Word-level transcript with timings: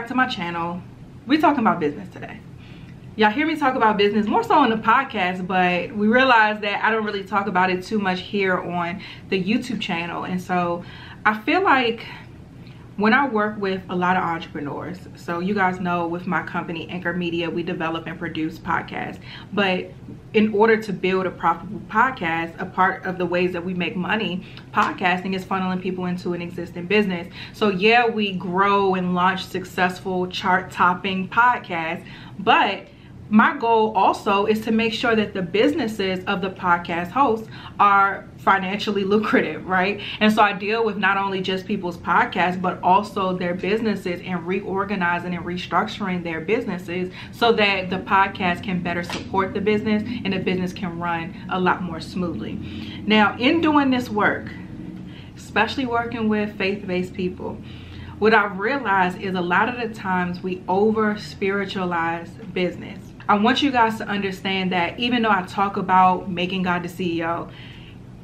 back 0.00 0.08
to 0.08 0.14
my 0.14 0.26
channel. 0.26 0.80
We're 1.26 1.42
talking 1.42 1.60
about 1.60 1.78
business 1.78 2.08
today. 2.08 2.40
Y'all 3.16 3.30
hear 3.30 3.46
me 3.46 3.54
talk 3.54 3.74
about 3.74 3.98
business 3.98 4.26
more 4.26 4.42
so 4.42 4.54
on 4.54 4.70
the 4.70 4.76
podcast, 4.76 5.46
but 5.46 5.94
we 5.94 6.08
realize 6.08 6.58
that 6.62 6.82
I 6.82 6.90
don't 6.90 7.04
really 7.04 7.22
talk 7.22 7.48
about 7.48 7.68
it 7.68 7.84
too 7.84 7.98
much 7.98 8.20
here 8.20 8.58
on 8.58 9.02
the 9.28 9.44
YouTube 9.44 9.78
channel. 9.78 10.24
And 10.24 10.40
so 10.40 10.86
I 11.26 11.38
feel 11.40 11.62
like 11.62 12.06
when 13.00 13.14
I 13.14 13.26
work 13.26 13.58
with 13.58 13.82
a 13.88 13.96
lot 13.96 14.16
of 14.16 14.22
entrepreneurs, 14.22 14.98
so 15.16 15.40
you 15.40 15.54
guys 15.54 15.80
know 15.80 16.06
with 16.06 16.26
my 16.26 16.42
company 16.42 16.88
Anchor 16.88 17.12
Media, 17.12 17.48
we 17.48 17.62
develop 17.62 18.06
and 18.06 18.18
produce 18.18 18.58
podcasts. 18.58 19.18
But 19.52 19.90
in 20.34 20.54
order 20.54 20.80
to 20.82 20.92
build 20.92 21.26
a 21.26 21.30
profitable 21.30 21.80
podcast, 21.88 22.60
a 22.60 22.66
part 22.66 23.04
of 23.04 23.18
the 23.18 23.26
ways 23.26 23.52
that 23.52 23.64
we 23.64 23.74
make 23.74 23.96
money 23.96 24.46
podcasting 24.72 25.34
is 25.34 25.44
funneling 25.44 25.82
people 25.82 26.06
into 26.06 26.34
an 26.34 26.42
existing 26.42 26.86
business. 26.86 27.26
So 27.52 27.70
yeah, 27.70 28.06
we 28.06 28.32
grow 28.32 28.94
and 28.94 29.14
launch 29.14 29.44
successful 29.44 30.26
chart 30.28 30.70
topping 30.70 31.28
podcasts, 31.28 32.04
but 32.38 32.86
my 33.30 33.56
goal 33.56 33.92
also 33.96 34.46
is 34.46 34.60
to 34.62 34.72
make 34.72 34.92
sure 34.92 35.14
that 35.14 35.32
the 35.32 35.42
businesses 35.42 36.24
of 36.24 36.40
the 36.42 36.50
podcast 36.50 37.12
hosts 37.12 37.48
are 37.78 38.28
financially 38.38 39.04
lucrative, 39.14 39.66
right? 39.66 40.00
And 40.18 40.32
so 40.32 40.42
I 40.42 40.52
deal 40.52 40.84
with 40.84 40.96
not 40.96 41.16
only 41.16 41.40
just 41.40 41.64
people's 41.64 41.96
podcasts, 41.96 42.60
but 42.60 42.82
also 42.82 43.36
their 43.38 43.54
businesses 43.54 44.20
and 44.24 44.44
reorganizing 44.46 45.34
and 45.34 45.44
restructuring 45.44 46.24
their 46.24 46.40
businesses 46.40 47.12
so 47.30 47.52
that 47.52 47.88
the 47.88 48.00
podcast 48.00 48.64
can 48.64 48.82
better 48.82 49.04
support 49.04 49.54
the 49.54 49.60
business 49.60 50.02
and 50.24 50.32
the 50.32 50.40
business 50.40 50.72
can 50.72 50.98
run 50.98 51.34
a 51.50 51.60
lot 51.60 51.82
more 51.82 52.00
smoothly. 52.00 52.54
Now, 53.06 53.38
in 53.38 53.60
doing 53.60 53.90
this 53.90 54.10
work, 54.10 54.50
especially 55.36 55.86
working 55.86 56.28
with 56.28 56.58
faith 56.58 56.84
based 56.84 57.14
people, 57.14 57.58
what 58.18 58.34
I've 58.34 58.58
realized 58.58 59.20
is 59.20 59.34
a 59.34 59.40
lot 59.40 59.68
of 59.68 59.80
the 59.80 59.94
times 59.94 60.42
we 60.42 60.62
over 60.68 61.16
spiritualize 61.16 62.28
business 62.52 63.09
I 63.30 63.34
want 63.34 63.62
you 63.62 63.70
guys 63.70 63.96
to 63.98 64.08
understand 64.08 64.72
that 64.72 64.98
even 64.98 65.22
though 65.22 65.30
I 65.30 65.42
talk 65.42 65.76
about 65.76 66.28
making 66.28 66.64
God 66.64 66.82
the 66.82 66.88
CEO, 66.88 67.48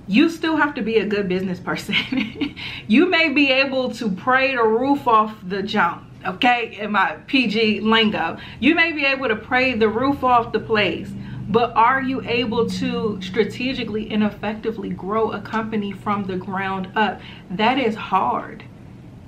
you 0.08 0.28
still 0.28 0.56
have 0.56 0.74
to 0.74 0.82
be 0.82 0.96
a 0.96 1.06
good 1.06 1.28
business 1.28 1.60
person. 1.60 2.56
you 2.88 3.08
may 3.08 3.28
be 3.28 3.52
able 3.52 3.92
to 3.92 4.10
pray 4.10 4.56
the 4.56 4.64
roof 4.64 5.06
off 5.06 5.32
the 5.46 5.62
jump, 5.62 6.10
okay, 6.26 6.76
in 6.80 6.90
my 6.90 7.18
PG 7.28 7.82
lingo. 7.82 8.36
You 8.58 8.74
may 8.74 8.90
be 8.90 9.04
able 9.04 9.28
to 9.28 9.36
pray 9.36 9.74
the 9.74 9.88
roof 9.88 10.24
off 10.24 10.50
the 10.50 10.58
place, 10.58 11.08
but 11.48 11.72
are 11.76 12.02
you 12.02 12.20
able 12.22 12.68
to 12.70 13.22
strategically 13.22 14.10
and 14.10 14.24
effectively 14.24 14.90
grow 14.90 15.30
a 15.30 15.40
company 15.40 15.92
from 15.92 16.24
the 16.24 16.36
ground 16.36 16.88
up? 16.96 17.20
That 17.48 17.78
is 17.78 17.94
hard. 17.94 18.64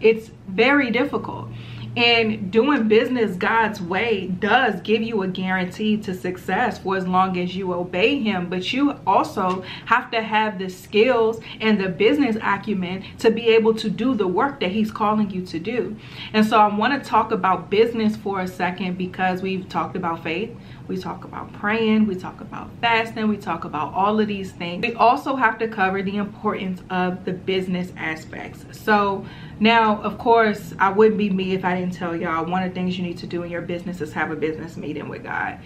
It's 0.00 0.32
very 0.48 0.90
difficult. 0.90 1.50
And 1.96 2.50
doing 2.50 2.88
business 2.88 3.36
God's 3.36 3.80
way 3.80 4.26
does 4.26 4.80
give 4.82 5.02
you 5.02 5.22
a 5.22 5.28
guarantee 5.28 5.96
to 5.98 6.14
success 6.14 6.78
for 6.78 6.96
as 6.96 7.06
long 7.06 7.38
as 7.38 7.56
you 7.56 7.72
obey 7.72 8.18
Him. 8.18 8.48
But 8.48 8.72
you 8.72 8.98
also 9.06 9.62
have 9.86 10.10
to 10.12 10.22
have 10.22 10.58
the 10.58 10.68
skills 10.68 11.40
and 11.60 11.80
the 11.80 11.88
business 11.88 12.36
acumen 12.42 13.04
to 13.18 13.30
be 13.30 13.48
able 13.48 13.74
to 13.74 13.90
do 13.90 14.14
the 14.14 14.28
work 14.28 14.60
that 14.60 14.70
He's 14.70 14.90
calling 14.90 15.30
you 15.30 15.44
to 15.46 15.58
do. 15.58 15.96
And 16.32 16.46
so 16.46 16.58
I 16.58 16.74
want 16.74 17.02
to 17.02 17.08
talk 17.08 17.32
about 17.32 17.70
business 17.70 18.16
for 18.16 18.40
a 18.40 18.48
second 18.48 18.98
because 18.98 19.42
we've 19.42 19.68
talked 19.68 19.96
about 19.96 20.22
faith, 20.22 20.54
we 20.88 20.96
talk 20.96 21.24
about 21.24 21.52
praying, 21.52 22.06
we 22.06 22.14
talk 22.14 22.40
about 22.40 22.70
fasting, 22.80 23.28
we 23.28 23.36
talk 23.36 23.64
about 23.64 23.92
all 23.92 24.18
of 24.18 24.26
these 24.26 24.52
things. 24.52 24.82
We 24.82 24.94
also 24.94 25.36
have 25.36 25.58
to 25.58 25.68
cover 25.68 26.02
the 26.02 26.16
importance 26.16 26.82
of 26.90 27.24
the 27.24 27.32
business 27.32 27.92
aspects. 27.96 28.64
So, 28.72 29.26
now, 29.60 30.00
of 30.02 30.18
course, 30.18 30.72
I 30.78 30.90
wouldn't 30.90 31.18
be 31.18 31.30
me 31.30 31.52
if 31.52 31.64
I 31.64 31.80
didn't 31.80 31.94
tell 31.94 32.14
y'all 32.14 32.44
one 32.44 32.62
of 32.62 32.70
the 32.70 32.74
things 32.74 32.98
you 32.98 33.04
need 33.04 33.18
to 33.18 33.26
do 33.26 33.42
in 33.42 33.50
your 33.50 33.62
business 33.62 34.00
is 34.00 34.12
have 34.12 34.30
a 34.30 34.36
business 34.36 34.76
meeting 34.76 35.08
with 35.08 35.24
God 35.24 35.58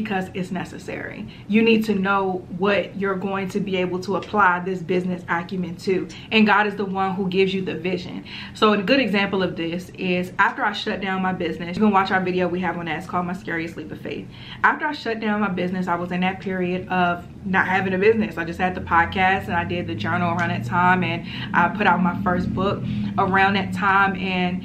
because 0.00 0.28
it's 0.34 0.50
necessary. 0.50 1.26
You 1.48 1.62
need 1.62 1.86
to 1.86 1.94
know 1.94 2.44
what 2.58 2.94
you're 3.00 3.16
going 3.16 3.48
to 3.48 3.60
be 3.60 3.76
able 3.76 3.98
to 4.00 4.16
apply 4.16 4.60
this 4.60 4.82
business 4.82 5.22
acumen 5.26 5.76
to. 5.76 6.06
And 6.30 6.46
God 6.46 6.66
is 6.66 6.76
the 6.76 6.84
one 6.84 7.14
who 7.14 7.28
gives 7.28 7.54
you 7.54 7.62
the 7.62 7.76
vision. 7.76 8.26
So 8.52 8.74
a 8.74 8.82
good 8.82 9.00
example 9.00 9.42
of 9.42 9.56
this 9.56 9.88
is 9.96 10.32
after 10.38 10.62
I 10.62 10.74
shut 10.74 11.00
down 11.00 11.22
my 11.22 11.32
business, 11.32 11.78
you 11.78 11.82
can 11.82 11.92
watch 11.92 12.10
our 12.10 12.20
video 12.20 12.46
we 12.46 12.60
have 12.60 12.76
on 12.76 12.84
that. 12.84 12.98
It's 12.98 13.06
called 13.06 13.24
My 13.24 13.32
Scariest 13.32 13.78
Leap 13.78 13.90
of 13.90 13.98
Faith. 14.02 14.28
After 14.62 14.86
I 14.86 14.92
shut 14.92 15.18
down 15.18 15.40
my 15.40 15.48
business, 15.48 15.88
I 15.88 15.94
was 15.94 16.12
in 16.12 16.20
that 16.20 16.40
period 16.40 16.86
of 16.88 17.26
not 17.46 17.66
having 17.66 17.94
a 17.94 17.98
business. 17.98 18.36
I 18.36 18.44
just 18.44 18.60
had 18.60 18.74
the 18.74 18.82
podcast 18.82 19.44
and 19.44 19.54
I 19.54 19.64
did 19.64 19.86
the 19.86 19.94
journal 19.94 20.36
around 20.36 20.50
that 20.50 20.66
time 20.66 21.04
and 21.04 21.26
I 21.54 21.74
put 21.74 21.86
out 21.86 22.02
my 22.02 22.22
first 22.22 22.52
book 22.52 22.82
around 23.16 23.54
that 23.54 23.72
time 23.72 24.14
and 24.16 24.62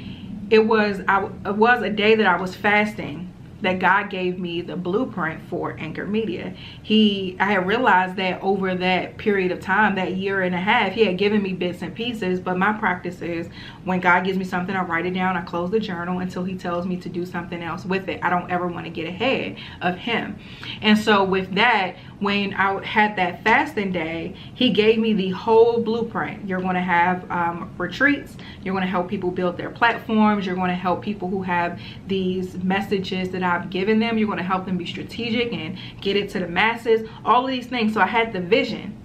it 0.50 0.66
was 0.66 1.00
I 1.08 1.24
it 1.46 1.56
was 1.56 1.82
a 1.82 1.88
day 1.88 2.16
that 2.16 2.26
I 2.26 2.38
was 2.38 2.54
fasting 2.54 3.31
that 3.62 3.78
God 3.78 4.10
gave 4.10 4.38
me 4.38 4.60
the 4.60 4.76
blueprint 4.76 5.40
for 5.48 5.76
Anchor 5.78 6.06
Media. 6.06 6.54
He, 6.82 7.36
I 7.40 7.46
had 7.46 7.66
realized 7.66 8.16
that 8.16 8.42
over 8.42 8.74
that 8.74 9.16
period 9.16 9.52
of 9.52 9.60
time, 9.60 9.94
that 9.94 10.16
year 10.16 10.42
and 10.42 10.54
a 10.54 10.60
half, 10.60 10.92
he 10.92 11.04
had 11.04 11.16
given 11.16 11.42
me 11.42 11.52
bits 11.52 11.82
and 11.82 11.94
pieces. 11.94 12.40
But 12.40 12.58
my 12.58 12.72
practice 12.72 13.22
is 13.22 13.48
when 13.84 14.00
God 14.00 14.24
gives 14.24 14.36
me 14.36 14.44
something, 14.44 14.74
I 14.74 14.82
write 14.82 15.06
it 15.06 15.14
down, 15.14 15.36
I 15.36 15.42
close 15.42 15.70
the 15.70 15.80
journal 15.80 16.18
until 16.18 16.44
he 16.44 16.56
tells 16.56 16.86
me 16.86 16.96
to 16.98 17.08
do 17.08 17.24
something 17.24 17.62
else 17.62 17.84
with 17.84 18.08
it. 18.08 18.20
I 18.22 18.30
don't 18.30 18.50
ever 18.50 18.66
want 18.66 18.84
to 18.86 18.90
get 18.90 19.06
ahead 19.06 19.56
of 19.80 19.96
him. 19.96 20.38
And 20.80 20.98
so 20.98 21.24
with 21.24 21.54
that, 21.54 21.96
when 22.22 22.54
I 22.54 22.84
had 22.84 23.16
that 23.16 23.42
fasting 23.42 23.90
day, 23.90 24.36
he 24.54 24.70
gave 24.70 24.98
me 24.98 25.12
the 25.12 25.30
whole 25.30 25.82
blueprint. 25.82 26.48
You're 26.48 26.60
going 26.60 26.76
to 26.76 26.80
have 26.80 27.28
um, 27.30 27.74
retreats. 27.76 28.36
You're 28.62 28.74
going 28.74 28.84
to 28.84 28.90
help 28.90 29.08
people 29.08 29.32
build 29.32 29.56
their 29.56 29.70
platforms. 29.70 30.46
You're 30.46 30.54
going 30.54 30.70
to 30.70 30.76
help 30.76 31.02
people 31.02 31.28
who 31.28 31.42
have 31.42 31.80
these 32.06 32.54
messages 32.62 33.30
that 33.30 33.42
I've 33.42 33.70
given 33.70 33.98
them. 33.98 34.18
You're 34.18 34.28
going 34.28 34.38
to 34.38 34.44
help 34.44 34.66
them 34.66 34.78
be 34.78 34.86
strategic 34.86 35.52
and 35.52 35.76
get 36.00 36.16
it 36.16 36.30
to 36.30 36.38
the 36.38 36.46
masses. 36.46 37.08
All 37.24 37.44
of 37.44 37.50
these 37.50 37.66
things. 37.66 37.94
So 37.94 38.00
I 38.00 38.06
had 38.06 38.32
the 38.32 38.40
vision. 38.40 38.96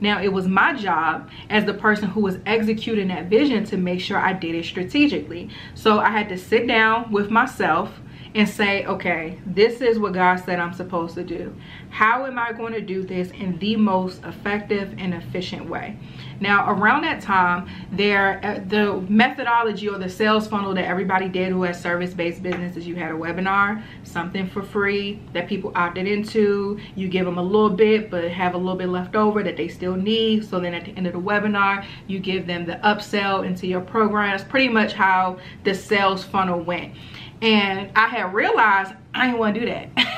Now, 0.00 0.22
it 0.22 0.32
was 0.32 0.46
my 0.46 0.74
job 0.74 1.28
as 1.48 1.64
the 1.64 1.74
person 1.74 2.08
who 2.08 2.20
was 2.20 2.38
executing 2.44 3.08
that 3.08 3.26
vision 3.26 3.64
to 3.64 3.78
make 3.78 4.00
sure 4.00 4.18
I 4.18 4.34
did 4.34 4.54
it 4.54 4.66
strategically. 4.66 5.48
So 5.74 6.00
I 6.00 6.10
had 6.10 6.28
to 6.28 6.36
sit 6.36 6.66
down 6.66 7.10
with 7.10 7.30
myself 7.30 7.98
and 8.34 8.48
say, 8.48 8.84
okay, 8.86 9.38
this 9.46 9.80
is 9.80 9.98
what 9.98 10.12
God 10.12 10.36
said 10.36 10.58
I'm 10.58 10.72
supposed 10.72 11.14
to 11.14 11.24
do. 11.24 11.54
How 11.90 12.26
am 12.26 12.38
I 12.38 12.52
going 12.52 12.72
to 12.72 12.80
do 12.80 13.02
this 13.02 13.30
in 13.30 13.58
the 13.58 13.76
most 13.76 14.22
effective 14.24 14.94
and 14.98 15.14
efficient 15.14 15.68
way? 15.68 15.96
Now, 16.40 16.70
around 16.70 17.02
that 17.02 17.20
time, 17.20 17.68
there 17.90 18.40
uh, 18.44 18.60
the 18.68 19.00
methodology 19.10 19.88
or 19.88 19.98
the 19.98 20.08
sales 20.08 20.46
funnel 20.46 20.72
that 20.74 20.84
everybody 20.84 21.28
did 21.28 21.48
who 21.48 21.62
has 21.62 21.80
service-based 21.80 22.42
businesses, 22.42 22.86
you 22.86 22.94
had 22.94 23.10
a 23.10 23.14
webinar, 23.14 23.82
something 24.04 24.48
for 24.48 24.62
free 24.62 25.20
that 25.32 25.48
people 25.48 25.72
opted 25.74 26.06
into. 26.06 26.78
You 26.94 27.08
give 27.08 27.26
them 27.26 27.38
a 27.38 27.42
little 27.42 27.70
bit, 27.70 28.10
but 28.10 28.30
have 28.30 28.54
a 28.54 28.58
little 28.58 28.76
bit 28.76 28.88
left 28.88 29.16
over 29.16 29.42
that 29.42 29.56
they 29.56 29.68
still 29.68 29.96
need. 29.96 30.44
So 30.48 30.60
then 30.60 30.74
at 30.74 30.84
the 30.84 30.92
end 30.92 31.06
of 31.08 31.12
the 31.12 31.20
webinar, 31.20 31.84
you 32.06 32.20
give 32.20 32.46
them 32.46 32.66
the 32.66 32.74
upsell 32.84 33.44
into 33.44 33.66
your 33.66 33.80
program. 33.80 34.30
That's 34.30 34.48
pretty 34.48 34.68
much 34.68 34.92
how 34.92 35.38
the 35.64 35.74
sales 35.74 36.22
funnel 36.24 36.60
went. 36.60 36.94
And 37.40 37.90
I 37.96 38.08
had 38.08 38.34
realized 38.34 38.92
I 39.14 39.26
didn't 39.26 39.38
want 39.38 39.54
to 39.54 39.60
do 39.60 39.66
that. 39.66 40.14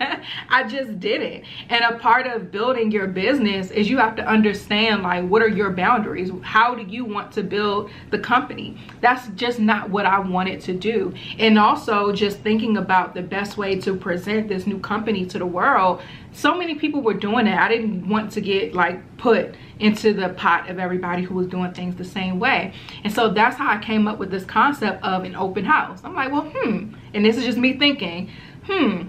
I 0.48 0.64
just 0.66 1.00
did 1.00 1.22
it. 1.22 1.44
And 1.68 1.84
a 1.84 1.98
part 1.98 2.26
of 2.26 2.50
building 2.50 2.90
your 2.90 3.06
business 3.06 3.70
is 3.70 3.88
you 3.88 3.98
have 3.98 4.16
to 4.16 4.26
understand 4.26 5.02
like 5.02 5.24
what 5.28 5.42
are 5.42 5.48
your 5.48 5.70
boundaries? 5.70 6.30
How 6.42 6.74
do 6.74 6.82
you 6.82 7.04
want 7.04 7.32
to 7.32 7.42
build 7.42 7.90
the 8.10 8.18
company? 8.18 8.78
That's 9.00 9.28
just 9.28 9.58
not 9.58 9.90
what 9.90 10.06
I 10.06 10.18
wanted 10.18 10.60
to 10.62 10.74
do. 10.74 11.14
And 11.38 11.58
also 11.58 12.12
just 12.12 12.38
thinking 12.38 12.76
about 12.76 13.14
the 13.14 13.22
best 13.22 13.56
way 13.56 13.78
to 13.80 13.94
present 13.94 14.48
this 14.48 14.66
new 14.66 14.78
company 14.78 15.26
to 15.26 15.38
the 15.38 15.46
world. 15.46 16.00
So 16.32 16.56
many 16.56 16.74
people 16.74 17.00
were 17.00 17.14
doing 17.14 17.46
it. 17.46 17.56
I 17.56 17.68
didn't 17.68 18.08
want 18.08 18.32
to 18.32 18.40
get 18.40 18.74
like 18.74 19.18
put 19.18 19.54
into 19.78 20.12
the 20.12 20.30
pot 20.30 20.68
of 20.68 20.78
everybody 20.78 21.22
who 21.22 21.34
was 21.34 21.46
doing 21.46 21.72
things 21.72 21.96
the 21.96 22.04
same 22.04 22.38
way. 22.38 22.72
And 23.04 23.12
so 23.12 23.30
that's 23.30 23.56
how 23.56 23.70
I 23.70 23.78
came 23.78 24.08
up 24.08 24.18
with 24.18 24.30
this 24.30 24.44
concept 24.44 25.02
of 25.02 25.24
an 25.24 25.36
open 25.36 25.64
house. 25.64 26.00
I'm 26.04 26.14
like, 26.14 26.32
well, 26.32 26.50
hmm. 26.54 26.94
And 27.14 27.24
this 27.24 27.36
is 27.36 27.44
just 27.44 27.58
me 27.58 27.78
thinking, 27.78 28.30
hmm, 28.64 29.08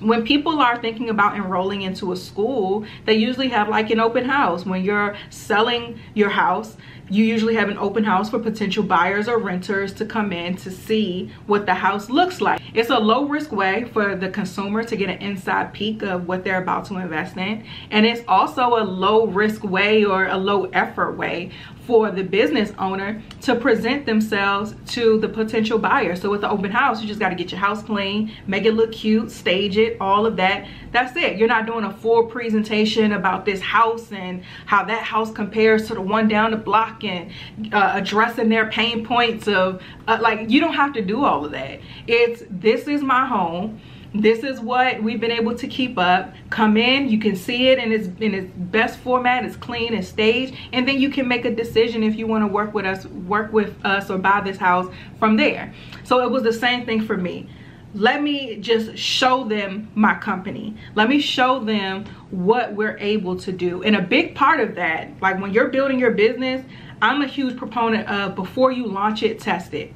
when 0.00 0.24
people 0.24 0.60
are 0.60 0.80
thinking 0.80 1.10
about 1.10 1.36
enrolling 1.36 1.82
into 1.82 2.12
a 2.12 2.16
school, 2.16 2.84
they 3.06 3.14
usually 3.14 3.48
have 3.48 3.68
like 3.68 3.90
an 3.90 4.00
open 4.00 4.24
house. 4.24 4.64
When 4.64 4.82
you're 4.82 5.16
selling 5.30 5.98
your 6.14 6.30
house, 6.30 6.76
you 7.10 7.24
usually 7.24 7.56
have 7.56 7.68
an 7.68 7.76
open 7.76 8.04
house 8.04 8.30
for 8.30 8.38
potential 8.38 8.84
buyers 8.84 9.26
or 9.28 9.38
renters 9.38 9.92
to 9.94 10.06
come 10.06 10.32
in 10.32 10.56
to 10.58 10.70
see 10.70 11.32
what 11.46 11.66
the 11.66 11.74
house 11.74 12.08
looks 12.08 12.40
like. 12.40 12.60
It's 12.72 12.90
a 12.90 12.98
low 12.98 13.26
risk 13.26 13.50
way 13.50 13.90
for 13.92 14.14
the 14.14 14.28
consumer 14.28 14.84
to 14.84 14.96
get 14.96 15.10
an 15.10 15.18
inside 15.18 15.72
peek 15.72 16.02
of 16.02 16.28
what 16.28 16.44
they're 16.44 16.62
about 16.62 16.84
to 16.86 16.98
invest 16.98 17.36
in. 17.36 17.64
And 17.90 18.06
it's 18.06 18.22
also 18.28 18.80
a 18.80 18.84
low 18.84 19.26
risk 19.26 19.64
way 19.64 20.04
or 20.04 20.26
a 20.26 20.36
low 20.36 20.66
effort 20.66 21.16
way 21.16 21.50
for 21.86 22.10
the 22.10 22.22
business 22.22 22.72
owner 22.78 23.22
to 23.42 23.54
present 23.56 24.06
themselves 24.06 24.74
to 24.94 25.18
the 25.20 25.28
potential 25.28 25.78
buyer. 25.78 26.14
So 26.16 26.30
with 26.30 26.42
the 26.42 26.50
open 26.50 26.70
house, 26.70 27.00
you 27.00 27.08
just 27.08 27.20
got 27.20 27.30
to 27.30 27.34
get 27.34 27.50
your 27.50 27.60
house 27.60 27.82
clean, 27.82 28.32
make 28.46 28.64
it 28.64 28.72
look 28.72 28.92
cute, 28.92 29.30
stage 29.30 29.76
it, 29.76 29.96
all 30.00 30.26
of 30.26 30.36
that. 30.36 30.68
That's 30.92 31.16
it. 31.16 31.36
You're 31.36 31.48
not 31.48 31.66
doing 31.66 31.84
a 31.84 31.92
full 31.92 32.26
presentation 32.26 33.12
about 33.12 33.44
this 33.44 33.60
house 33.60 34.12
and 34.12 34.42
how 34.66 34.84
that 34.84 35.02
house 35.02 35.32
compares 35.32 35.88
to 35.88 35.94
the 35.94 36.00
one 36.00 36.28
down 36.28 36.50
the 36.50 36.56
block 36.56 37.04
and 37.04 37.30
uh, 37.72 37.92
addressing 37.94 38.48
their 38.48 38.68
pain 38.70 39.04
points 39.04 39.48
of 39.48 39.82
uh, 40.06 40.18
like 40.20 40.50
you 40.50 40.60
don't 40.60 40.74
have 40.74 40.92
to 40.94 41.02
do 41.02 41.24
all 41.24 41.44
of 41.44 41.52
that. 41.52 41.80
It's 42.06 42.42
this 42.50 42.88
is 42.88 43.02
my 43.02 43.26
home 43.26 43.80
this 44.14 44.42
is 44.42 44.58
what 44.58 45.02
we've 45.02 45.20
been 45.20 45.30
able 45.30 45.54
to 45.56 45.68
keep 45.68 45.96
up. 45.96 46.34
Come 46.50 46.76
in 46.76 47.08
you 47.08 47.18
can 47.18 47.36
see 47.36 47.68
it 47.68 47.78
in 47.78 47.92
its 47.92 48.08
in 48.20 48.34
its 48.34 48.50
best 48.56 48.98
format. 48.98 49.44
It's 49.44 49.56
clean 49.56 49.94
and 49.94 50.04
staged 50.04 50.54
and 50.72 50.86
then 50.86 51.00
you 51.00 51.10
can 51.10 51.28
make 51.28 51.44
a 51.44 51.54
decision 51.54 52.02
if 52.02 52.16
you 52.16 52.26
want 52.26 52.42
to 52.42 52.48
work 52.48 52.74
with 52.74 52.86
us 52.86 53.06
work 53.06 53.52
with 53.52 53.74
us 53.84 54.10
or 54.10 54.18
buy 54.18 54.40
this 54.40 54.56
house 54.56 54.92
from 55.18 55.36
there. 55.36 55.72
So 56.04 56.20
it 56.20 56.30
was 56.30 56.42
the 56.42 56.52
same 56.52 56.84
thing 56.86 57.02
for 57.02 57.16
me. 57.16 57.48
Let 57.94 58.22
me 58.22 58.56
just 58.56 58.96
show 58.96 59.44
them 59.44 59.90
my 59.94 60.14
company. 60.14 60.76
Let 60.94 61.08
me 61.08 61.20
show 61.20 61.60
them 61.60 62.04
what 62.30 62.72
we're 62.74 62.96
able 62.98 63.36
to 63.40 63.52
do. 63.52 63.82
And 63.82 63.96
a 63.96 64.02
big 64.02 64.34
part 64.34 64.60
of 64.60 64.74
that 64.74 65.20
like 65.20 65.40
when 65.40 65.52
you're 65.52 65.68
building 65.68 65.98
your 65.98 66.12
business 66.12 66.64
i'm 67.02 67.22
a 67.22 67.26
huge 67.26 67.56
proponent 67.56 68.08
of 68.08 68.34
before 68.34 68.72
you 68.72 68.86
launch 68.86 69.22
it 69.22 69.38
test 69.38 69.72
it. 69.72 69.92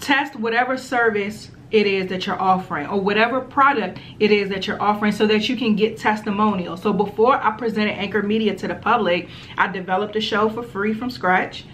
Test 0.00 0.34
whatever 0.36 0.76
service 0.76 1.50
it 1.70 1.86
is 1.86 2.08
that 2.08 2.26
you're 2.26 2.40
offering 2.40 2.86
or 2.86 3.00
whatever 3.00 3.40
product 3.40 3.98
it 4.18 4.30
is 4.30 4.48
that 4.48 4.66
you're 4.66 4.80
offering 4.80 5.12
so 5.12 5.26
that 5.26 5.48
you 5.48 5.56
can 5.56 5.76
get 5.76 5.98
testimonials. 5.98 6.82
So 6.82 6.92
before 6.92 7.36
I 7.36 7.50
presented 7.52 7.92
Anchor 7.92 8.22
Media 8.22 8.54
to 8.56 8.68
the 8.68 8.74
public, 8.74 9.28
I 9.56 9.68
developed 9.68 10.16
a 10.16 10.20
show 10.20 10.48
for 10.48 10.62
free 10.62 10.94
from 10.94 11.10
scratch 11.10 11.64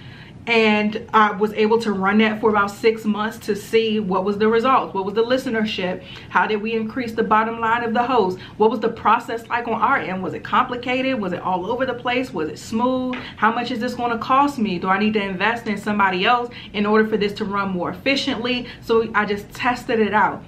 and 0.47 1.09
I 1.15 1.33
was 1.33 1.53
able 1.55 1.81
to 1.81 1.93
run 1.93 2.19
that 2.19 2.41
for 2.41 2.51
about 2.51 2.71
six 2.71 3.05
months 3.05 3.39
to 3.47 3.57
see 3.57 4.01
what 4.01 4.25
was 4.25 4.39
the 4.39 4.49
results, 4.49 4.93
what 4.95 5.05
was 5.05 5.15
the 5.15 5.23
listenership, 5.23 6.03
how 6.29 6.47
did 6.47 6.61
we 6.61 6.75
increase 6.75 7.13
the 7.13 7.23
bottom 7.23 7.61
line 7.61 7.83
of 7.83 7.95
the 7.95 8.03
host, 8.03 8.39
what 8.59 8.71
was 8.71 8.81
the 8.81 8.89
process 8.89 9.47
like 9.49 9.67
on 9.67 9.75
our 9.75 9.97
end, 9.97 10.23
was 10.23 10.35
it 10.35 10.45
complicated, 10.45 11.19
was 11.21 11.33
it 11.33 11.41
all 11.41 11.67
over 11.67 11.87
the 11.87 11.95
place, 11.95 12.33
was 12.33 12.49
it 12.49 12.59
smooth, 12.59 13.15
how 13.37 13.53
much 13.53 13.71
is 13.71 13.81
this 13.81 13.95
going 13.95 14.11
to 14.11 14.19
cost 14.19 14.59
me, 14.59 14.79
do 14.79 14.89
I 14.89 14.99
need 14.99 15.15
to 15.15 15.23
invest 15.23 15.67
in 15.67 15.79
somebody 15.79 16.25
else 16.25 16.51
in 16.73 16.85
order 16.85 17.07
for 17.09 17.17
this 17.17 17.33
to 17.35 17.45
run 17.45 17.71
more 17.71 17.91
efficiently, 17.91 18.67
so 18.83 19.11
I 19.15 19.25
just 19.25 19.51
tested 19.53 20.01
it 20.01 20.13
out. 20.13 20.43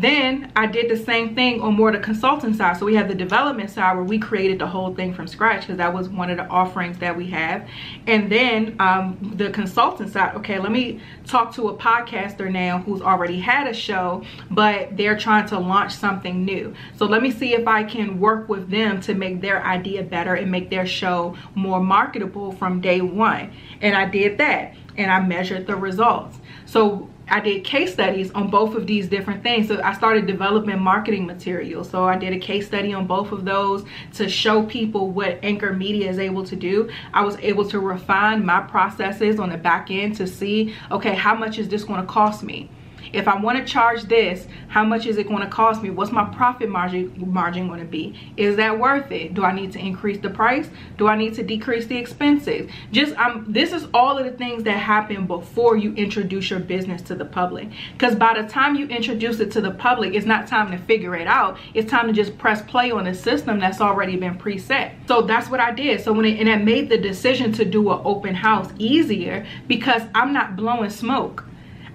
Then 0.00 0.52
I 0.54 0.66
did 0.66 0.88
the 0.90 0.96
same 0.96 1.34
thing 1.34 1.60
on 1.60 1.74
more 1.74 1.90
the 1.90 1.98
consulting 1.98 2.54
side. 2.54 2.76
So 2.76 2.86
we 2.86 2.94
have 2.94 3.08
the 3.08 3.14
development 3.14 3.70
side 3.70 3.96
where 3.96 4.04
we 4.04 4.18
created 4.18 4.58
the 4.58 4.66
whole 4.66 4.94
thing 4.94 5.12
from 5.12 5.26
scratch 5.26 5.62
because 5.62 5.78
that 5.78 5.92
was 5.92 6.08
one 6.08 6.30
of 6.30 6.36
the 6.36 6.46
offerings 6.46 6.98
that 6.98 7.16
we 7.16 7.26
have. 7.30 7.68
And 8.06 8.30
then 8.30 8.76
um, 8.78 9.18
the 9.36 9.50
consultant 9.50 10.12
side, 10.12 10.36
okay, 10.36 10.58
let 10.58 10.70
me 10.70 11.00
talk 11.26 11.52
to 11.54 11.68
a 11.68 11.76
podcaster 11.76 12.50
now 12.50 12.78
who's 12.78 13.02
already 13.02 13.40
had 13.40 13.66
a 13.66 13.74
show, 13.74 14.22
but 14.50 14.96
they're 14.96 15.18
trying 15.18 15.48
to 15.48 15.58
launch 15.58 15.94
something 15.94 16.44
new. 16.44 16.74
So 16.96 17.06
let 17.06 17.22
me 17.22 17.30
see 17.30 17.54
if 17.54 17.66
I 17.66 17.82
can 17.82 18.20
work 18.20 18.48
with 18.48 18.70
them 18.70 19.00
to 19.02 19.14
make 19.14 19.40
their 19.40 19.64
idea 19.64 20.04
better 20.04 20.34
and 20.34 20.50
make 20.50 20.70
their 20.70 20.86
show 20.86 21.36
more 21.54 21.80
marketable 21.80 22.52
from 22.52 22.80
day 22.80 23.00
one. 23.00 23.52
And 23.80 23.96
I 23.96 24.04
did 24.04 24.38
that 24.38 24.76
and 24.96 25.10
I 25.10 25.20
measured 25.20 25.66
the 25.66 25.76
results. 25.76 26.38
So 26.66 27.08
I 27.30 27.40
did 27.40 27.64
case 27.64 27.92
studies 27.92 28.30
on 28.32 28.50
both 28.50 28.74
of 28.74 28.86
these 28.86 29.08
different 29.08 29.42
things. 29.42 29.68
So 29.68 29.80
I 29.82 29.92
started 29.94 30.26
developing 30.26 30.78
marketing 30.80 31.26
materials. 31.26 31.90
So 31.90 32.04
I 32.04 32.16
did 32.16 32.32
a 32.32 32.38
case 32.38 32.66
study 32.66 32.92
on 32.92 33.06
both 33.06 33.32
of 33.32 33.44
those 33.44 33.84
to 34.14 34.28
show 34.28 34.64
people 34.64 35.10
what 35.10 35.38
Anchor 35.42 35.72
Media 35.72 36.10
is 36.10 36.18
able 36.18 36.44
to 36.44 36.56
do. 36.56 36.88
I 37.12 37.24
was 37.24 37.36
able 37.38 37.68
to 37.70 37.80
refine 37.80 38.44
my 38.44 38.60
processes 38.60 39.38
on 39.38 39.50
the 39.50 39.58
back 39.58 39.90
end 39.90 40.16
to 40.16 40.26
see, 40.26 40.74
okay, 40.90 41.14
how 41.14 41.34
much 41.34 41.58
is 41.58 41.68
this 41.68 41.84
going 41.84 42.00
to 42.00 42.06
cost 42.06 42.42
me? 42.42 42.70
If 43.12 43.28
I 43.28 43.40
want 43.40 43.58
to 43.58 43.64
charge 43.64 44.04
this, 44.04 44.46
how 44.68 44.84
much 44.84 45.06
is 45.06 45.16
it 45.16 45.28
going 45.28 45.40
to 45.40 45.48
cost 45.48 45.82
me? 45.82 45.90
What's 45.90 46.12
my 46.12 46.24
profit 46.34 46.68
margin 46.68 47.12
margin 47.32 47.68
going 47.68 47.80
to 47.80 47.86
be? 47.86 48.32
Is 48.36 48.56
that 48.56 48.78
worth 48.78 49.10
it? 49.10 49.34
Do 49.34 49.44
I 49.44 49.52
need 49.52 49.72
to 49.72 49.78
increase 49.78 50.18
the 50.18 50.30
price? 50.30 50.68
Do 50.96 51.08
I 51.08 51.16
need 51.16 51.34
to 51.34 51.42
decrease 51.42 51.86
the 51.86 51.96
expenses? 51.96 52.70
Just 52.92 53.16
um, 53.16 53.46
this 53.48 53.72
is 53.72 53.86
all 53.94 54.18
of 54.18 54.24
the 54.24 54.32
things 54.32 54.62
that 54.64 54.78
happen 54.78 55.26
before 55.26 55.76
you 55.76 55.92
introduce 55.94 56.50
your 56.50 56.60
business 56.60 57.02
to 57.02 57.14
the 57.14 57.24
public. 57.24 57.68
Because 57.92 58.14
by 58.14 58.40
the 58.40 58.48
time 58.48 58.74
you 58.74 58.86
introduce 58.86 59.40
it 59.40 59.50
to 59.52 59.60
the 59.60 59.70
public, 59.70 60.14
it's 60.14 60.26
not 60.26 60.46
time 60.46 60.70
to 60.70 60.78
figure 60.78 61.14
it 61.14 61.26
out. 61.26 61.58
It's 61.74 61.90
time 61.90 62.06
to 62.06 62.12
just 62.12 62.36
press 62.38 62.62
play 62.62 62.90
on 62.90 63.06
a 63.06 63.14
system 63.14 63.58
that's 63.58 63.80
already 63.80 64.16
been 64.16 64.38
preset. 64.38 64.92
So 65.06 65.22
that's 65.22 65.48
what 65.50 65.60
I 65.60 65.72
did. 65.72 66.02
So 66.02 66.12
when 66.12 66.24
it, 66.24 66.38
and 66.38 66.48
I 66.48 66.56
made 66.56 66.88
the 66.88 66.98
decision 66.98 67.52
to 67.52 67.64
do 67.64 67.90
an 67.90 68.00
open 68.04 68.34
house 68.34 68.70
easier 68.78 69.46
because 69.66 70.02
I'm 70.14 70.32
not 70.32 70.56
blowing 70.56 70.90
smoke. 70.90 71.44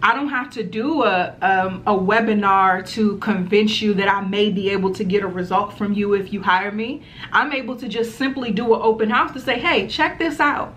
I 0.04 0.14
don't 0.14 0.28
have 0.28 0.50
to 0.52 0.64
do 0.64 1.04
a, 1.04 1.34
um, 1.42 1.82
a 1.88 1.94
webinar 1.94 2.86
to 2.90 3.16
convince 3.20 3.82
you 3.82 3.94
that 3.94 4.10
I 4.10 4.20
may 4.20 4.50
be 4.52 4.70
able 4.72 4.94
to 4.96 5.04
get 5.06 5.24
a 5.24 5.28
result 5.28 5.78
from 5.78 5.94
you 5.94 6.14
if 6.14 6.34
you 6.34 6.42
hire 6.42 6.74
me. 6.74 7.04
I'm 7.32 7.54
able 7.54 7.78
to 7.78 7.88
just 7.88 8.18
simply 8.18 8.52
do 8.52 8.74
an 8.76 8.82
open 8.84 9.10
house 9.10 9.32
to 9.32 9.40
say, 9.40 9.58
hey, 9.58 9.88
check 9.88 10.20
this 10.20 10.42
out. 10.42 10.76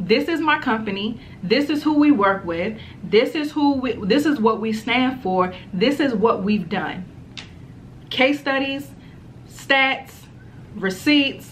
This 0.00 0.26
is 0.26 0.40
my 0.40 0.58
company. 0.58 1.20
This 1.42 1.68
is 1.68 1.82
who 1.82 1.98
we 1.98 2.12
work 2.12 2.46
with. 2.46 2.78
This 3.04 3.34
is 3.34 3.52
who 3.52 3.74
we, 3.74 3.92
this 3.92 4.24
is 4.24 4.40
what 4.40 4.58
we 4.58 4.72
stand 4.72 5.22
for. 5.22 5.52
This 5.74 6.00
is 6.00 6.14
what 6.14 6.42
we've 6.42 6.70
done. 6.70 7.04
Case 8.08 8.40
studies, 8.40 8.88
stats, 9.50 10.12
receipts, 10.76 11.51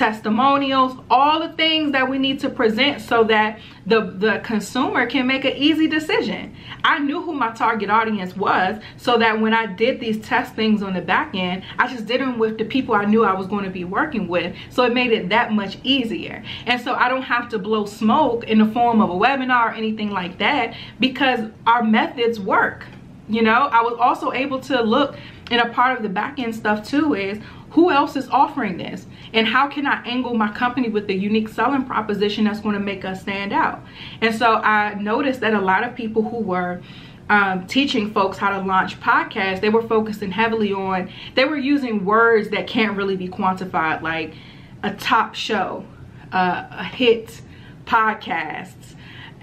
testimonials, 0.00 0.96
all 1.10 1.46
the 1.46 1.52
things 1.56 1.92
that 1.92 2.08
we 2.08 2.16
need 2.16 2.40
to 2.40 2.48
present 2.48 3.02
so 3.02 3.22
that 3.22 3.60
the, 3.84 4.00
the 4.00 4.40
consumer 4.42 5.04
can 5.04 5.26
make 5.26 5.44
an 5.44 5.54
easy 5.54 5.86
decision. 5.86 6.56
I 6.82 7.00
knew 7.00 7.20
who 7.20 7.34
my 7.34 7.50
target 7.50 7.90
audience 7.90 8.34
was 8.34 8.80
so 8.96 9.18
that 9.18 9.38
when 9.38 9.52
I 9.52 9.66
did 9.66 10.00
these 10.00 10.18
test 10.18 10.54
things 10.54 10.82
on 10.82 10.94
the 10.94 11.02
back 11.02 11.34
end, 11.34 11.64
I 11.78 11.86
just 11.86 12.06
did 12.06 12.22
them 12.22 12.38
with 12.38 12.56
the 12.56 12.64
people 12.64 12.94
I 12.94 13.04
knew 13.04 13.24
I 13.24 13.34
was 13.34 13.46
going 13.46 13.64
to 13.64 13.70
be 13.70 13.84
working 13.84 14.26
with. 14.26 14.56
So 14.70 14.84
it 14.84 14.94
made 14.94 15.12
it 15.12 15.28
that 15.28 15.52
much 15.52 15.76
easier. 15.84 16.42
And 16.64 16.80
so 16.80 16.94
I 16.94 17.10
don't 17.10 17.20
have 17.20 17.50
to 17.50 17.58
blow 17.58 17.84
smoke 17.84 18.44
in 18.44 18.56
the 18.56 18.72
form 18.72 19.02
of 19.02 19.10
a 19.10 19.14
webinar 19.14 19.66
or 19.66 19.74
anything 19.74 20.08
like 20.08 20.38
that 20.38 20.74
because 20.98 21.40
our 21.66 21.82
methods 21.82 22.40
work. 22.40 22.86
You 23.28 23.42
know, 23.42 23.68
I 23.70 23.82
was 23.82 23.98
also 24.00 24.32
able 24.32 24.60
to 24.60 24.80
look 24.80 25.16
and 25.50 25.60
a 25.60 25.68
part 25.68 25.96
of 25.96 26.02
the 26.02 26.08
back 26.08 26.38
end 26.38 26.54
stuff 26.54 26.88
too 26.88 27.14
is 27.14 27.38
who 27.70 27.90
else 27.90 28.16
is 28.16 28.28
offering 28.28 28.76
this? 28.76 29.06
And 29.32 29.46
how 29.46 29.68
can 29.68 29.86
i 29.86 30.02
angle 30.04 30.34
my 30.34 30.52
company 30.52 30.88
with 30.88 31.06
the 31.06 31.14
unique 31.14 31.48
selling 31.48 31.84
proposition 31.84 32.44
that's 32.44 32.60
going 32.60 32.74
to 32.74 32.80
make 32.80 33.04
us 33.04 33.20
stand 33.20 33.52
out? 33.52 33.82
And 34.20 34.34
so 34.34 34.54
i 34.56 34.94
noticed 34.94 35.40
that 35.40 35.54
a 35.54 35.60
lot 35.60 35.84
of 35.84 35.94
people 35.94 36.28
who 36.28 36.38
were 36.38 36.80
um, 37.30 37.66
teaching 37.68 38.10
folks 38.10 38.38
how 38.38 38.50
to 38.50 38.66
launch 38.66 38.98
podcasts, 38.98 39.60
they 39.60 39.68
were 39.68 39.86
focusing 39.86 40.32
heavily 40.32 40.72
on, 40.72 41.10
they 41.36 41.44
were 41.44 41.56
using 41.56 42.04
words 42.04 42.50
that 42.50 42.66
can't 42.66 42.96
really 42.96 43.16
be 43.16 43.28
quantified, 43.28 44.02
like 44.02 44.34
a 44.82 44.92
top 44.94 45.36
show, 45.36 45.84
uh, 46.32 46.66
a 46.70 46.84
hit 46.84 47.40
podcast, 47.84 48.74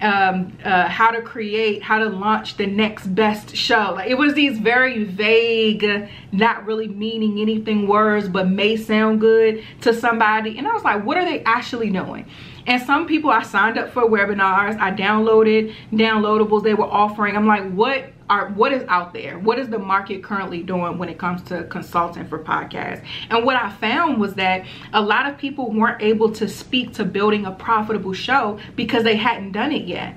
um, 0.00 0.56
uh, 0.64 0.88
how 0.88 1.10
to 1.10 1.22
create, 1.22 1.82
how 1.82 1.98
to 1.98 2.08
launch 2.08 2.56
the 2.56 2.66
next 2.66 3.06
best 3.14 3.56
show. 3.56 3.92
Like 3.94 4.10
it 4.10 4.18
was 4.18 4.34
these 4.34 4.58
very 4.58 5.04
vague, 5.04 6.08
not 6.32 6.64
really 6.66 6.88
meaning 6.88 7.40
anything 7.40 7.86
words, 7.86 8.28
but 8.28 8.48
may 8.48 8.76
sound 8.76 9.20
good 9.20 9.64
to 9.82 9.92
somebody. 9.92 10.56
And 10.58 10.66
I 10.66 10.72
was 10.72 10.84
like, 10.84 11.04
what 11.04 11.16
are 11.16 11.24
they 11.24 11.42
actually 11.44 11.90
doing? 11.90 12.30
And 12.66 12.82
some 12.82 13.06
people 13.06 13.30
I 13.30 13.42
signed 13.42 13.78
up 13.78 13.92
for 13.92 14.02
webinars, 14.02 14.78
I 14.78 14.92
downloaded 14.92 15.74
downloadables 15.92 16.62
they 16.62 16.74
were 16.74 16.84
offering. 16.84 17.36
I'm 17.36 17.46
like, 17.46 17.70
what 17.72 18.12
are 18.30 18.50
what 18.50 18.72
is 18.72 18.84
out 18.88 19.12
there? 19.12 19.38
What 19.38 19.58
is 19.58 19.68
the 19.68 19.78
market 19.78 20.22
currently 20.22 20.62
doing 20.62 20.98
when 20.98 21.08
it 21.08 21.18
comes 21.18 21.42
to 21.44 21.64
consulting 21.64 22.26
for 22.26 22.38
podcasts? 22.38 23.04
And 23.30 23.44
what 23.44 23.56
I 23.56 23.70
found 23.70 24.20
was 24.20 24.34
that 24.34 24.66
a 24.92 25.00
lot 25.00 25.28
of 25.28 25.38
people 25.38 25.72
weren't 25.72 26.02
able 26.02 26.32
to 26.32 26.48
speak 26.48 26.94
to 26.94 27.04
building 27.04 27.46
a 27.46 27.52
profitable 27.52 28.12
show 28.12 28.58
because 28.76 29.04
they 29.04 29.16
hadn't 29.16 29.52
done 29.52 29.72
it 29.72 29.86
yet 29.86 30.16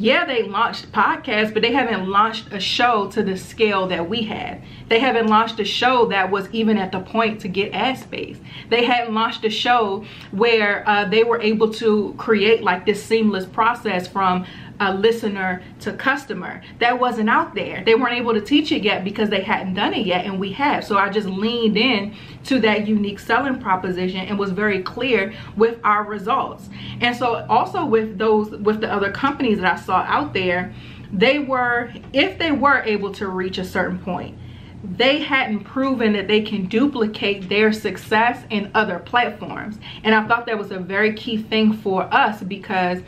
yeah, 0.00 0.24
they 0.24 0.44
launched 0.44 0.92
podcasts, 0.92 1.52
but 1.52 1.60
they 1.60 1.72
haven't 1.72 2.08
launched 2.08 2.52
a 2.52 2.60
show 2.60 3.10
to 3.10 3.22
the 3.22 3.36
scale 3.36 3.88
that 3.88 4.08
we 4.08 4.22
had. 4.22 4.62
They 4.88 5.00
haven't 5.00 5.26
launched 5.26 5.58
a 5.58 5.64
show 5.64 6.06
that 6.06 6.30
was 6.30 6.48
even 6.52 6.78
at 6.78 6.92
the 6.92 7.00
point 7.00 7.40
to 7.40 7.48
get 7.48 7.74
ad 7.74 7.98
space. 7.98 8.38
They 8.70 8.84
hadn't 8.84 9.12
launched 9.12 9.44
a 9.44 9.50
show 9.50 10.04
where 10.30 10.88
uh, 10.88 11.06
they 11.06 11.24
were 11.24 11.40
able 11.42 11.74
to 11.74 12.14
create 12.16 12.62
like 12.62 12.86
this 12.86 13.02
seamless 13.02 13.44
process 13.44 14.06
from 14.06 14.46
a 14.80 14.94
listener 14.94 15.62
to 15.80 15.92
customer. 15.92 16.62
That 16.78 16.98
wasn't 16.98 17.28
out 17.28 17.54
there. 17.54 17.82
They 17.84 17.94
weren't 17.94 18.16
able 18.16 18.34
to 18.34 18.40
teach 18.40 18.72
it 18.72 18.82
yet 18.82 19.04
because 19.04 19.28
they 19.28 19.42
hadn't 19.42 19.74
done 19.74 19.94
it 19.94 20.06
yet 20.06 20.24
and 20.24 20.38
we 20.38 20.52
have. 20.52 20.84
So 20.84 20.98
I 20.98 21.08
just 21.08 21.28
leaned 21.28 21.76
in 21.76 22.14
to 22.44 22.60
that 22.60 22.86
unique 22.86 23.18
selling 23.18 23.60
proposition 23.60 24.20
and 24.20 24.38
was 24.38 24.50
very 24.50 24.82
clear 24.82 25.34
with 25.56 25.78
our 25.84 26.04
results. 26.04 26.68
And 27.00 27.16
so 27.16 27.46
also 27.48 27.84
with 27.84 28.18
those 28.18 28.50
with 28.50 28.80
the 28.80 28.92
other 28.92 29.10
companies 29.10 29.60
that 29.60 29.78
I 29.78 29.80
saw 29.80 29.98
out 30.02 30.32
there, 30.32 30.72
they 31.12 31.38
were 31.38 31.92
if 32.12 32.38
they 32.38 32.52
were 32.52 32.82
able 32.82 33.12
to 33.14 33.28
reach 33.28 33.58
a 33.58 33.64
certain 33.64 33.98
point, 33.98 34.38
they 34.84 35.20
hadn't 35.20 35.64
proven 35.64 36.12
that 36.12 36.28
they 36.28 36.42
can 36.42 36.66
duplicate 36.66 37.48
their 37.48 37.72
success 37.72 38.44
in 38.50 38.70
other 38.74 38.98
platforms. 38.98 39.78
And 40.04 40.14
I 40.14 40.26
thought 40.26 40.46
that 40.46 40.58
was 40.58 40.70
a 40.70 40.78
very 40.78 41.14
key 41.14 41.36
thing 41.36 41.72
for 41.72 42.02
us 42.14 42.42
because 42.42 43.00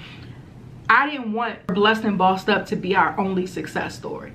I 0.91 1.09
didn't 1.09 1.33
want 1.33 1.69
Blessed 1.69 2.03
and 2.03 2.19
Bossed 2.19 2.49
Up 2.49 2.67
to 2.67 2.77
be 2.77 2.97
our 2.97 3.19
only 3.19 3.47
success 3.47 3.95
story 3.95 4.33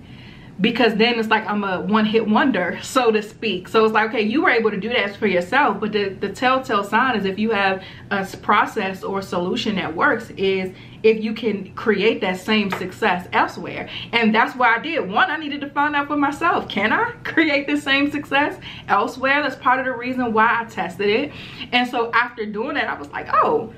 because 0.61 0.95
then 0.95 1.19
it's 1.19 1.27
like 1.27 1.45
I'm 1.45 1.65
a 1.65 1.81
one-hit 1.81 2.29
wonder, 2.29 2.79
so 2.81 3.11
to 3.11 3.21
speak. 3.21 3.67
So 3.67 3.83
it's 3.83 3.93
like, 3.93 4.09
okay, 4.09 4.21
you 4.21 4.41
were 4.41 4.49
able 4.49 4.71
to 4.71 4.77
do 4.77 4.87
that 4.87 5.17
for 5.17 5.27
yourself, 5.27 5.81
but 5.81 5.91
the, 5.91 6.09
the 6.09 6.29
telltale 6.29 6.85
sign 6.85 7.17
is 7.17 7.25
if 7.25 7.37
you 7.37 7.51
have 7.51 7.83
a 8.09 8.25
process 8.37 9.03
or 9.03 9.21
solution 9.21 9.75
that 9.75 9.93
works 9.93 10.29
is 10.37 10.73
if 11.03 11.21
you 11.21 11.33
can 11.33 11.73
create 11.75 12.21
that 12.21 12.37
same 12.37 12.71
success 12.71 13.27
elsewhere. 13.33 13.89
And 14.13 14.33
that's 14.33 14.55
what 14.55 14.69
I 14.69 14.81
did. 14.81 15.09
One, 15.09 15.29
I 15.29 15.35
needed 15.35 15.59
to 15.59 15.69
find 15.69 15.93
out 15.93 16.07
for 16.07 16.15
myself. 16.15 16.69
Can 16.69 16.93
I 16.93 17.11
create 17.25 17.67
the 17.67 17.75
same 17.75 18.09
success 18.09 18.57
elsewhere? 18.87 19.43
That's 19.43 19.57
part 19.57 19.79
of 19.79 19.85
the 19.85 19.91
reason 19.91 20.31
why 20.31 20.61
I 20.61 20.63
tested 20.65 21.09
it. 21.09 21.33
And 21.73 21.89
so 21.89 22.11
after 22.13 22.45
doing 22.45 22.75
that, 22.75 22.87
I 22.87 22.97
was 22.97 23.09
like, 23.09 23.27
oh, 23.33 23.73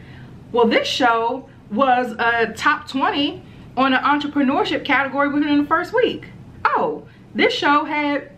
well, 0.52 0.68
this 0.68 0.88
show 0.88 1.50
was 1.72 2.14
a 2.20 2.54
top 2.54 2.88
20 2.88 3.44
on 3.76 3.94
an 3.94 4.04
entrepreneurship 4.04 4.86
category 4.86 5.30
within 5.30 5.58
the 5.60 5.66
first 5.66 5.94
week. 5.94 6.26
Oh, 6.66 7.08
this 7.36 7.54
show 7.54 7.86
had 7.86 8.32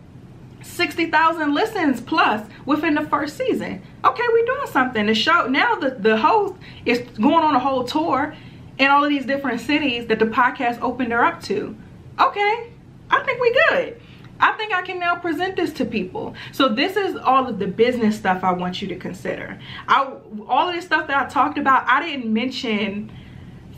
60,000 0.62 1.54
listens 1.54 2.00
plus 2.00 2.46
within 2.66 2.94
the 2.94 3.06
first 3.06 3.36
season. 3.36 3.82
Okay, 4.04 4.22
we're 4.32 4.44
doing 4.44 4.66
something. 4.66 5.06
The 5.06 5.14
show, 5.14 5.46
now 5.46 5.76
the, 5.76 5.90
the 5.90 6.16
host 6.16 6.54
is 6.84 7.00
going 7.18 7.44
on 7.44 7.54
a 7.54 7.58
whole 7.58 7.84
tour 7.84 8.34
in 8.78 8.88
all 8.90 9.04
of 9.04 9.10
these 9.10 9.26
different 9.26 9.60
cities 9.60 10.06
that 10.06 10.18
the 10.18 10.26
podcast 10.26 10.80
opened 10.80 11.12
her 11.12 11.24
up 11.24 11.42
to. 11.44 11.76
Okay, 12.18 12.72
I 13.10 13.22
think 13.24 13.40
we 13.40 13.52
good. 13.68 13.99
I 14.40 14.52
think 14.52 14.72
I 14.72 14.82
can 14.82 14.98
now 14.98 15.16
present 15.16 15.56
this 15.56 15.72
to 15.74 15.84
people. 15.84 16.34
So 16.52 16.68
this 16.68 16.96
is 16.96 17.16
all 17.16 17.46
of 17.46 17.58
the 17.58 17.66
business 17.66 18.16
stuff 18.16 18.42
I 18.42 18.52
want 18.52 18.80
you 18.80 18.88
to 18.88 18.96
consider. 18.96 19.58
I, 19.86 20.12
all 20.48 20.68
of 20.68 20.74
this 20.74 20.86
stuff 20.86 21.06
that 21.08 21.26
I 21.26 21.28
talked 21.28 21.58
about, 21.58 21.84
I 21.86 22.04
didn't 22.04 22.32
mention 22.32 23.12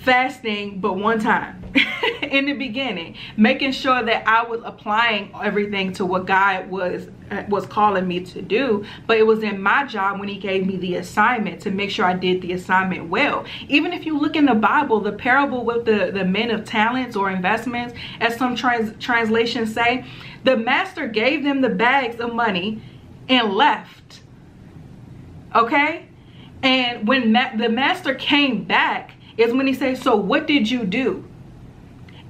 fasting 0.01 0.81
but 0.81 0.95
one 0.95 1.21
time 1.21 1.62
in 2.23 2.47
the 2.47 2.53
beginning 2.53 3.17
making 3.37 3.73
sure 3.73 4.03
that 4.03 4.27
i 4.29 4.43
was 4.43 4.61
applying 4.65 5.31
everything 5.43 5.93
to 5.93 6.05
what 6.05 6.27
god 6.27 6.69
was 6.71 7.09
uh, 7.33 7.45
was 7.49 7.65
calling 7.67 8.07
me 8.07 8.21
to 8.21 8.43
do. 8.43 8.85
But 9.07 9.17
it 9.17 9.27
was 9.27 9.43
in 9.43 9.63
my 9.63 9.87
job 9.87 10.21
when 10.21 10.29
he 10.29 10.37
gave 10.37 10.67
me 10.67 10.77
the 10.77 10.97
assignment 10.97 11.63
to 11.63 11.71
make 11.71 11.91
sure 11.91 12.05
i 12.05 12.13
did 12.13 12.43
the 12.43 12.53
assignment 12.53 13.09
well. 13.09 13.47
Even 13.69 13.93
if 13.93 14.05
you 14.05 14.19
look 14.19 14.37
in 14.37 14.45
the 14.45 14.55
bible 14.55 15.01
the 15.01 15.13
parable 15.13 15.65
with 15.65 15.87
the 15.87 16.11
the 16.13 16.25
men 16.25 16.51
of 16.51 16.65
talents 16.65 17.17
or 17.17 17.31
investments 17.31 17.95
as 18.21 18.37
some 18.37 18.55
trans 18.55 18.93
translations 19.03 19.73
say 19.73 20.05
the 20.45 20.57
master 20.57 21.07
gave 21.07 21.43
them 21.43 21.63
the 21.63 21.71
bags 21.71 22.21
of 22.21 22.35
money 22.35 22.83
and 23.29 23.55
left. 23.55 24.21
Okay? 25.55 26.09
And 26.63 27.09
when 27.09 27.33
ma 27.33 27.57
the 27.57 27.69
master 27.69 28.15
came 28.15 28.65
back 28.65 29.13
is 29.39 29.55
when 29.55 29.67
he 29.67 29.73
says, 29.73 30.03
so 30.03 30.15
what 30.15 30.47
did 30.47 30.71
you 30.71 30.85
do? 30.85 31.25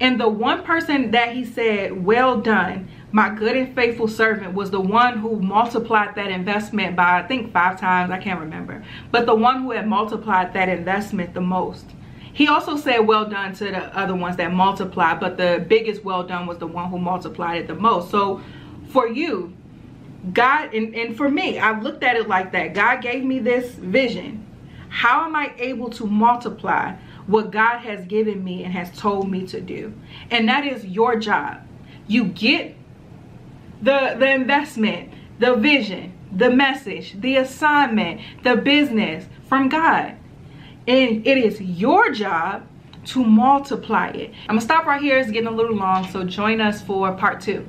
And 0.02 0.21
the 0.21 0.28
one 0.28 0.64
person 0.64 1.12
that 1.12 1.32
he 1.32 1.44
said, 1.44 2.04
well 2.04 2.40
done, 2.40 2.88
my 3.12 3.32
good 3.32 3.56
and 3.56 3.73
faithful 3.73 4.09
servant 4.09 4.52
was 4.52 4.73
the 4.73 4.80
one 4.80 5.18
who 5.18 5.40
multiplied 5.40 6.16
that 6.16 6.28
investment 6.28 6.97
by, 6.97 7.21
I 7.21 7.23
think 7.28 7.52
five 7.52 7.78
times, 7.78 8.11
I 8.11 8.18
can't 8.18 8.40
remember. 8.40 8.85
But 9.12 9.26
the 9.26 9.35
one 9.37 9.62
who 9.62 9.71
had 9.71 9.87
multiplied 9.87 10.54
that 10.54 10.68
investment 10.68 11.35
the 11.35 11.40
most. 11.40 11.87
He 12.32 12.49
also 12.49 12.76
said 12.76 13.06
well 13.06 13.26
done 13.26 13.54
to 13.54 13.66
the 13.66 13.97
other 13.97 14.16
ones 14.16 14.37
that 14.38 14.52
multiplied, 14.52 15.21
but 15.21 15.37
the 15.37 15.64
biggest 15.68 16.02
well 16.02 16.25
done 16.25 16.49
was 16.49 16.59
the 16.59 16.66
one 16.66 16.90
who 16.90 16.99
multiplied 16.99 17.61
it 17.61 17.68
the 17.68 17.76
most. 17.76 18.11
So 18.11 18.40
for 18.88 19.06
you, 19.06 19.54
God, 20.32 20.75
and, 20.75 20.97
and 20.97 21.16
for 21.16 21.28
me, 21.28 21.61
I've 21.61 21.85
looked 21.85 22.02
at 22.02 22.16
it 22.16 22.26
like 22.26 22.50
that. 22.50 22.75
God 22.75 23.02
gave 23.02 23.23
me 23.23 23.38
this 23.38 23.71
vision 23.75 24.49
how 24.92 25.25
am 25.25 25.35
I 25.35 25.54
able 25.56 25.88
to 25.88 26.06
multiply 26.06 26.94
what 27.26 27.50
God 27.50 27.79
has 27.81 28.05
given 28.07 28.43
me 28.43 28.64
and 28.64 28.73
has 28.73 28.97
told 28.99 29.31
me 29.31 29.47
to 29.49 29.61
do? 29.61 29.93
And 30.31 30.49
that 30.49 30.67
is 30.67 30.85
your 30.85 31.17
job. 31.17 31.61
You 32.07 32.25
get 32.25 32.75
the, 33.81 34.17
the 34.19 34.31
investment, 34.31 35.12
the 35.38 35.55
vision, 35.55 36.12
the 36.31 36.50
message, 36.50 37.21
the 37.21 37.37
assignment, 37.37 38.21
the 38.43 38.57
business 38.57 39.26
from 39.49 39.69
God. 39.69 40.17
And 40.87 41.26
it 41.26 41.38
is 41.38 41.61
your 41.61 42.11
job 42.11 42.67
to 43.07 43.25
multiply 43.25 44.09
it. 44.09 44.31
I'm 44.43 44.57
gonna 44.57 44.61
stop 44.61 44.87
right 44.87 45.00
here. 45.00 45.19
It's 45.19 45.31
getting 45.31 45.49
a 45.49 45.52
little 45.52 45.76
long, 45.76 46.09
so 46.11 46.25
join 46.25 46.61
us 46.61 46.81
for 46.83 47.12
part 47.12 47.41
two. 47.41 47.67